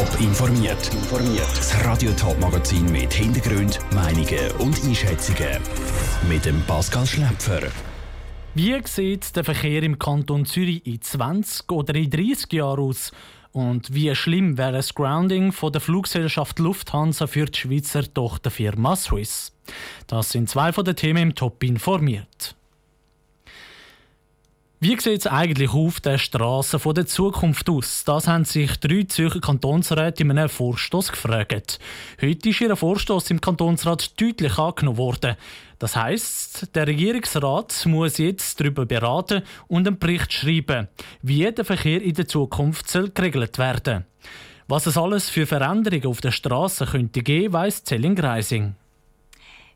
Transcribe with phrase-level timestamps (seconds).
[0.00, 0.90] Top informiert.
[1.54, 5.60] Das Radio Top Magazin mit Hintergrund, Meinungen und Einschätzungen
[6.26, 7.60] mit dem Pascal Schläpfer.
[8.54, 13.12] Wie sieht der Verkehr im Kanton Zürich in 20 oder in 30 Jahren aus?
[13.52, 19.52] Und wie schlimm wäre das Grounding von der Fluggesellschaft Lufthansa für die Schweizer Tochterfirma Swiss?
[20.06, 22.56] Das sind zwei von den Themen im Top informiert.
[24.82, 28.02] Wie sieht es eigentlich auf der Straße der Zukunft aus?
[28.04, 31.78] Das haben sich drei Zürcher Kantonsräte in einem Vorstoß gefragt.
[32.18, 35.36] Heute ist ihr Vorstoß im Kantonsrat deutlich angenommen worden.
[35.78, 40.88] Das heißt, der Regierungsrat muss jetzt darüber beraten und einen Bericht schreiben,
[41.20, 44.06] wie der Verkehr in der Zukunft soll geregelt werden.
[44.66, 48.76] Was es alles für Veränderungen auf der Straße könnte geben, weiss Zelling Reising.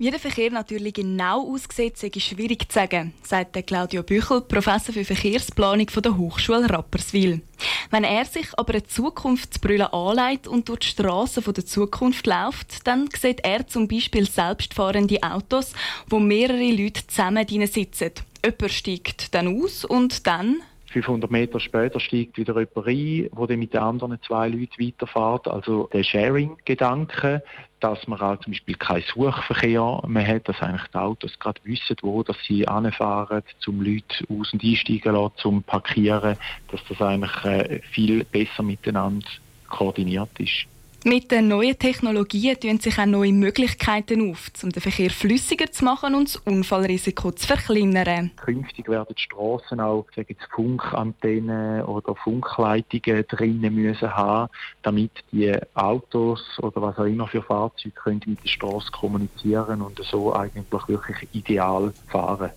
[0.00, 5.04] Wie der Verkehr natürlich genau aussieht, ist schwierig zu sagen, sagt Claudio Büchel, Professor für
[5.04, 7.40] Verkehrsplanung der Hochschule Rapperswil.
[7.90, 13.08] Wenn er sich aber eine Zukunftsbrille anlegt und durch die Straßen der Zukunft läuft, dann
[13.12, 15.72] sieht er zum Beispiel selbstfahrende Autos,
[16.06, 18.12] wo mehrere Leute zusammen drin sitzen.
[18.44, 20.62] Jemand steigt dann aus und dann
[21.02, 25.48] 500 Meter später steigt wieder jemand rein, der dann mit den anderen zwei Leuten weiterfährt.
[25.48, 27.42] Also der Sharing-Gedanke,
[27.80, 31.96] dass man auch zum Beispiel keinen Suchverkehr mehr hat, dass eigentlich die Autos gerade wissen,
[32.02, 36.36] wo dass sie anfahren, zum Leute aus- und einsteigen lassen, zum Parkieren,
[36.70, 39.26] dass das eigentlich äh, viel besser miteinander
[39.68, 40.66] koordiniert ist.
[41.04, 45.84] Mit den neuen Technologien tun sich auch neue Möglichkeiten auf, um den Verkehr flüssiger zu
[45.84, 48.32] machen und das Unfallrisiko zu verkleinern.
[48.36, 54.50] Künftig werden die Straßen auch jetzt Funkantennen oder Funkleitungen drinnen müssen haben,
[54.82, 60.00] damit die Autos oder was auch immer für Fahrzeuge können mit der Straße kommunizieren und
[60.02, 62.50] so eigentlich wirklich ideal fahren.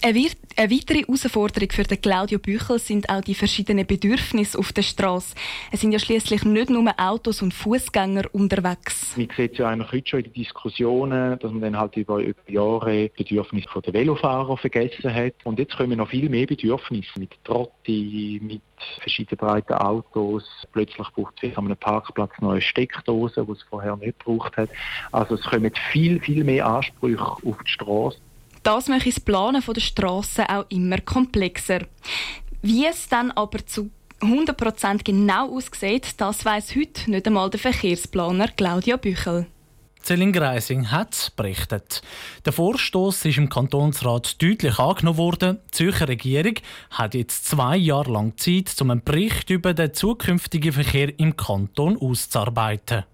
[0.00, 0.20] Eine
[0.56, 5.34] weitere Herausforderung für den Claudio Büchel sind auch die verschiedenen Bedürfnisse auf der Straße.
[5.72, 9.16] Es sind ja schließlich nicht nur Autos und Fußgänger unterwegs.
[9.16, 12.38] Man sieht ja eigentlich heute schon in den Diskussionen, dass man dann halt über, über
[12.46, 15.34] Jahre Bedürfnisse der Velofahrer vergessen hat.
[15.42, 18.62] Und jetzt kommen noch viel mehr Bedürfnisse mit Trotti, mit
[19.00, 20.44] verschiedenen breiten Autos.
[20.72, 24.70] Plötzlich braucht es an einem Parkplatz neue Steckdosen, die es vorher nicht gebraucht hat.
[25.10, 28.18] Also es kommen viel, viel mehr Ansprüche auf die Straße.
[28.68, 31.86] Das macht das Planen der Strassen auch immer komplexer.
[32.60, 33.88] Wie es dann aber zu
[34.20, 39.46] 100% genau aussieht, das weiß heute nicht einmal der Verkehrsplaner Claudia Büchel.
[40.02, 42.02] Celine Greising hat berichtet.
[42.44, 45.58] Der Vorstoß ist im Kantonsrat deutlich angenommen worden.
[45.68, 46.56] Die Zürcher Regierung
[46.90, 51.96] hat jetzt zwei Jahre lang Zeit, um einen Bericht über den zukünftigen Verkehr im Kanton
[51.96, 53.04] auszuarbeiten.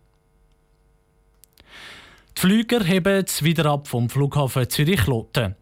[2.36, 5.56] Die Flüger heben wieder ab vom Flughafen Zürich-Lotte.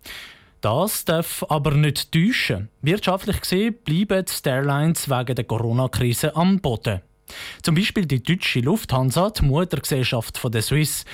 [0.60, 2.68] Das darf aber nicht täuschen.
[2.80, 7.02] Wirtschaftlich gesehen bleiben die Airlines wegen der Corona-Krise am Boden.
[7.62, 11.04] Zum Beispiel die deutsche Lufthansa, die Muttergesellschaft der Swiss.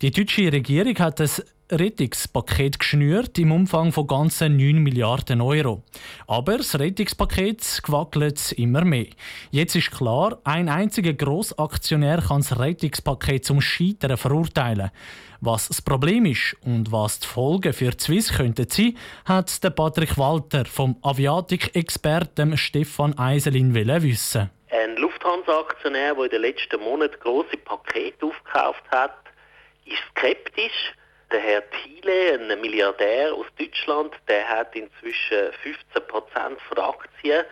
[0.00, 1.28] Die deutsche Regierung hat ein
[1.72, 5.82] Rettungspaket geschnürt im Umfang von ganzen 9 Milliarden Euro.
[6.28, 9.08] Aber das Rettungspaket gewackelt immer mehr.
[9.50, 14.92] Jetzt ist klar, ein einziger Grossaktionär kann das Rettungspaket zum Scheitern verurteilen.
[15.40, 19.70] Was das Problem ist und was die Folgen für die Swiss könnten sein, hat der
[19.70, 24.48] Patrick Walter vom Aviatik-Experten Stefan Eiselin wissen.
[24.70, 29.27] Ein Lufthansa-Aktionär, der in den letzten Monaten große Pakete aufgekauft hat,
[29.88, 30.92] ist skeptisch
[31.30, 37.44] der Herr Thiele, ein Milliardär aus Deutschland, der hat inzwischen 15 Prozent der Aktien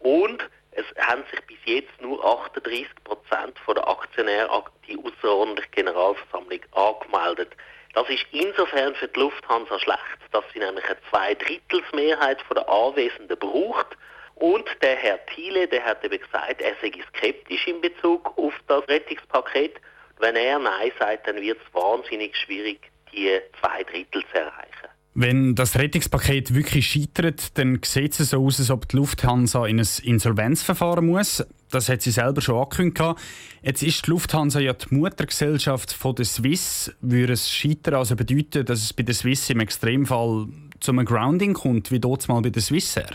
[0.00, 6.60] und es haben sich bis jetzt nur 38 Prozent der Aktionäre an die außerordentliche Generalversammlung
[6.72, 7.54] angemeldet.
[7.94, 13.88] Das ist insofern für die Lufthansa schlecht, dass sie nämlich eine Zweidrittelsmehrheit der Anwesenden braucht.
[14.36, 18.86] Und der Herr Thiele, der hat eben gesagt, er sei skeptisch in Bezug auf das
[18.88, 19.80] Rettungspaket.
[20.20, 24.88] Wenn er Nein sagt, dann wird es wahnsinnig schwierig, die zwei Drittel zu erreichen.
[25.20, 29.80] Wenn das Rettungspaket wirklich scheitert, dann sieht es so aus, als ob die Lufthansa in
[29.80, 31.44] ein Insolvenzverfahren muss.
[31.72, 33.16] Das hat sie selber schon angekündigt.
[33.62, 36.94] Jetzt ist die Lufthansa ja die Muttergesellschaft von der Swiss.
[37.00, 40.46] Würde es scheitern also bedeuten, dass es bei der Swiss im Extremfall
[40.78, 43.10] zu einem Grounding kommt, wie dort mal bei der Swissair?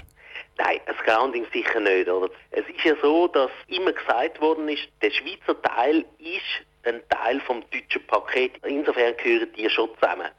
[0.58, 2.10] Nein, ein Grounding sicher nicht.
[2.10, 2.30] Oder?
[2.52, 7.40] Es ist ja so, dass immer gesagt worden ist, der Schweizer Teil ist ein Teil
[7.42, 8.54] vom deutschen Paket.
[8.66, 10.30] Insofern gehören die schon zusammen.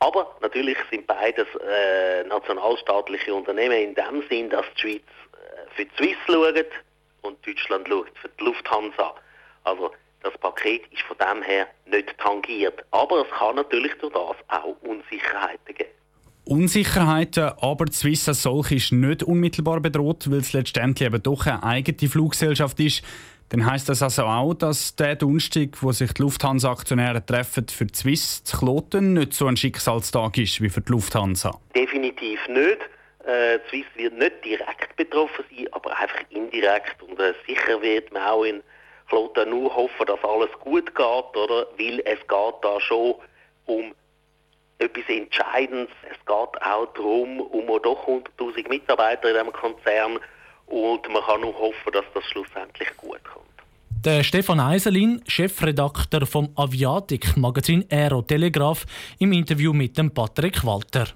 [0.00, 5.84] Aber natürlich sind beides äh, nationalstaatliche Unternehmen in dem Sinn, dass die Schweiz äh, für
[5.84, 6.66] die Swiss schaut
[7.22, 9.14] und Deutschland schaut für die Lufthansa.
[9.64, 9.92] Also
[10.22, 12.84] das Paket ist von dem her nicht tangiert.
[12.90, 15.90] Aber es kann natürlich durch das auch Unsicherheiten geben.
[16.46, 21.46] Unsicherheiten, aber die Swiss als solche ist nicht unmittelbar bedroht, weil es letztendlich eben doch
[21.46, 23.02] eine eigene Fluggesellschaft ist.
[23.50, 27.94] Dann heisst das also auch, dass der Donnerstag, wo sich die Lufthansa-Aktionäre treffen, für die
[27.94, 31.60] Swiss zu Kloten nicht so ein Schicksalstag ist wie für die Lufthansa.
[31.74, 32.78] Definitiv nicht.
[33.26, 37.02] Äh, die Swiss wird nicht direkt betroffen sein, aber einfach indirekt.
[37.02, 38.62] Und äh, sicher wird man auch in
[39.08, 41.66] Kloten nur hoffen, dass alles gut geht, oder?
[41.78, 43.14] Weil es geht da schon
[43.66, 43.94] um
[44.78, 45.90] etwas Entscheidendes.
[46.10, 50.18] Es geht auch darum, um doch 100'000 Mitarbeiter in diesem Konzern
[50.66, 53.44] und man kann nur hoffen, dass das schlussendlich gut kommt.
[54.04, 58.84] Der Stefan Eiselin, Chefredakteur vom Aviatik-Magazin Aero Telegraph,
[59.18, 61.06] im Interview mit dem Patrick Walter.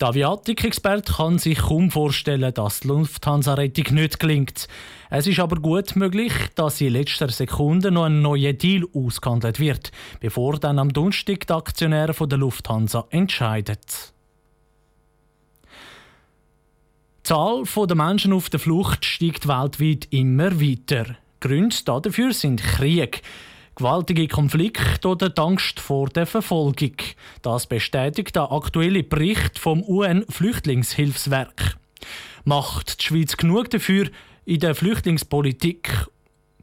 [0.00, 4.68] Der Aviatik-Experte kann sich kaum vorstellen, dass die Lufthansa-Rettung nicht gelingt.
[5.10, 9.90] Es ist aber gut möglich, dass in letzter Sekunde noch ein neuer Deal ausgehandelt wird,
[10.20, 13.78] bevor dann am Donnerstag die Aktionäre der Lufthansa entscheiden.
[17.30, 21.16] Die Zahl der Menschen auf der Flucht steigt weltweit immer weiter.
[21.38, 23.22] Gründe dafür sind Krieg,
[23.76, 26.96] gewaltige Konflikte oder die Angst vor der Verfolgung.
[27.42, 31.76] Das bestätigt der aktuelle Bericht vom UN-Flüchtlingshilfswerk.
[32.42, 34.10] Macht die Schweiz genug dafür
[34.44, 36.08] in der Flüchtlingspolitik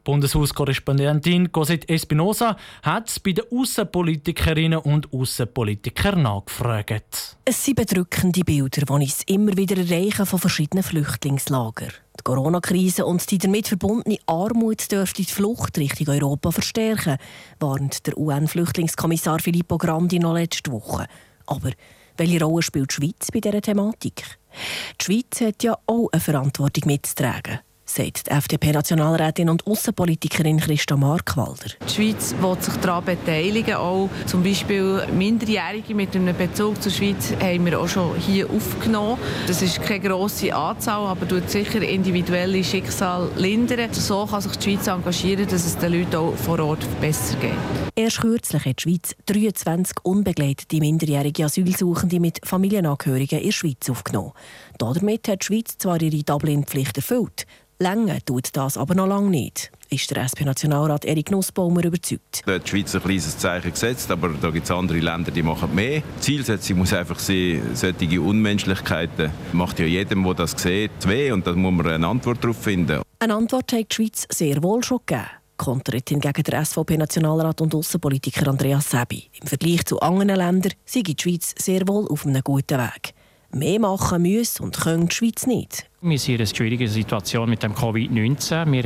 [0.07, 7.35] Bundeshauskorrespondentin Cosette Espinosa hat bei den Außenpolitikerinnen und Außenpolitikern nachgefragt.
[7.43, 11.91] Es sind bedrückende Bilder, die uns immer wieder erreichen von verschiedenen Flüchtlingslagern.
[12.17, 17.17] Die Corona-Krise und die damit verbundene Armut dürfte die Flucht Richtung Europa verstärken,
[17.59, 21.07] warnt der UN-Flüchtlingskommissar Filippo Grandi noch letzte Woche.
[21.47, 21.71] Aber
[22.15, 24.23] welche Rolle spielt die Schweiz bei dieser Thematik?
[25.01, 27.59] Die Schweiz hat ja auch eine Verantwortung mitzutragen
[27.89, 31.69] sagt die FDP-Nationalrätin und Außenpolitikerin Christa Markwalder.
[31.87, 33.75] Die Schweiz will sich daran beteiligen.
[33.75, 39.17] Auch zum Beispiel Minderjährige mit einem Bezug zur Schweiz haben wir auch schon hier aufgenommen.
[39.47, 43.93] Das ist keine grosse Anzahl, aber tut sicher individuelle Schicksale lindern.
[43.93, 47.86] So kann sich die Schweiz engagieren, dass es den Leuten auch vor Ort besser geht.
[47.97, 54.33] Erst kürzlich hat die Schweiz 23 unbegleitete minderjährige Asylsuchende mit Familienangehörigen in der Schweiz aufgenommen.
[54.77, 57.47] Damit hat die Schweiz zwar ihre Dublin-Pflicht erfüllt,
[57.79, 62.43] Länger tut das aber noch lange nicht, ist der SP-Nationalrat Erik Nussbaumer überzeugt.
[62.45, 65.41] Da hat die Schweiz ein kleines Zeichen gesetzt, aber da gibt es andere Länder, die
[65.41, 66.01] machen mehr.
[66.01, 71.47] Die Zielsetzung muss einfach sein, solche Unmenschlichkeiten macht ja jedem, der das sieht, weh und
[71.47, 73.01] da muss man eine Antwort darauf finden.
[73.17, 75.25] Eine Antwort hat die Schweiz sehr wohl schon gegeben
[75.57, 79.29] kontert hingegen der SVP-Nationalrat und Außenpolitiker Andreas Sebi.
[79.41, 83.13] Im Vergleich zu anderen Ländern sei die Schweiz sehr wohl auf einem guten Weg.
[83.51, 85.89] Mehr machen müssen und können die Schweiz nicht.
[86.01, 88.71] Wir sind in einer schwierigen Situation mit dem Covid-19.
[88.71, 88.83] Wir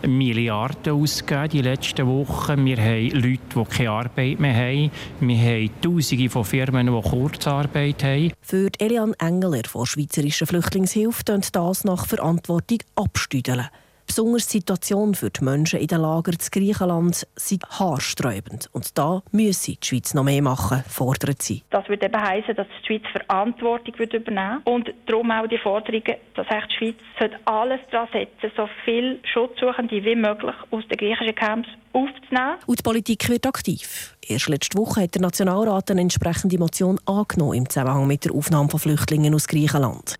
[0.00, 2.64] haben Milliarden ausgegeben die letzten Wochen.
[2.64, 4.90] Wir haben Leute, die keine Arbeit mehr haben.
[5.20, 8.32] Wir haben Tausende von Firmen, die Kurzarbeit haben.
[8.40, 13.68] Für Elian Engeler von Schweizerischer Flüchtlingshilfe das nach Verantwortung abstüdeln.
[14.06, 18.68] Besonders die Situation für die Menschen in den Lagern zu Griechenland sei haarsträubend.
[18.72, 21.62] Und da müsse die Schweiz noch mehr machen, fordert sie.
[21.70, 26.46] Das würde eben heissen, dass die Schweiz Verantwortung übernehmen Und darum auch die Forderungen, dass
[26.46, 32.58] die Schweiz alles daran setzen so viele Schutzsuchende wie möglich aus den griechischen Camps aufzunehmen.
[32.66, 34.16] Und die Politik wird aktiv.
[34.26, 38.68] Erst letzte Woche hat der Nationalrat eine entsprechende Motion angenommen im Zusammenhang mit der Aufnahme
[38.68, 40.16] von Flüchtlingen aus Griechenland.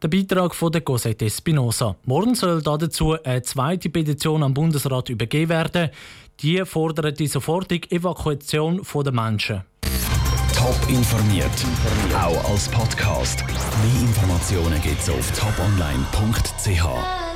[0.00, 1.96] Der Beitrag von der Cosette Espinosa.
[2.04, 5.90] Morgen soll dazu eine zweite Petition am Bundesrat übergeben werden.
[6.40, 9.62] Die fordert die sofortige Evakuation der Menschen.
[10.54, 11.50] Top informiert,
[12.14, 13.44] auch als Podcast.
[13.48, 17.27] Mehr Informationen gibt es auf toponline.ch.